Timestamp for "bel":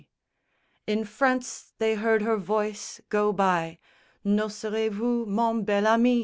5.63-5.85